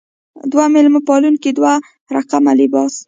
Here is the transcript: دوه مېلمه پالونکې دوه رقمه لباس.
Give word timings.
دوه 0.51 0.65
مېلمه 0.73 1.01
پالونکې 1.07 1.49
دوه 1.57 1.73
رقمه 2.15 2.51
لباس. 2.59 2.93